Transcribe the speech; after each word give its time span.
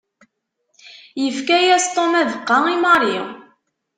Yefka-yas 1.23 1.85
Tom 1.95 2.11
abeqqa 2.21 2.57
i 2.75 2.77
Mary. 2.83 3.15